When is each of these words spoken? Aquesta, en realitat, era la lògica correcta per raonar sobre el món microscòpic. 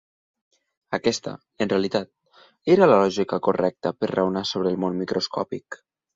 Aquesta, 0.97 1.33
en 1.65 1.71
realitat, 1.73 2.09
era 2.77 2.89
la 2.93 2.97
lògica 3.03 3.41
correcta 3.49 3.93
per 4.01 4.11
raonar 4.15 4.45
sobre 4.55 4.75
el 4.75 4.83
món 4.87 4.99
microscòpic. 5.05 5.81